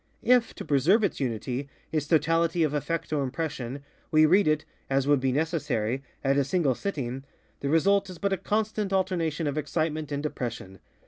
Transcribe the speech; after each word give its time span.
If, 0.23 0.55
to 0.55 0.65
preserve 0.65 1.03
its 1.03 1.19
UnityŌĆöits 1.19 2.09
totality 2.09 2.63
of 2.63 2.73
effect 2.73 3.13
or 3.13 3.29
impressionŌĆöwe 3.29 3.83
read 4.27 4.47
it 4.47 4.65
(as 4.89 5.05
would 5.05 5.19
be 5.19 5.31
necessary) 5.31 6.01
at 6.23 6.37
a 6.39 6.43
single 6.43 6.73
sitting, 6.73 7.23
the 7.59 7.69
result 7.69 8.09
is 8.09 8.17
but 8.17 8.33
a 8.33 8.37
constant 8.37 8.91
alternation 8.91 9.45
of 9.45 9.59
excitement 9.59 10.11
and 10.11 10.23
depression. 10.23 10.79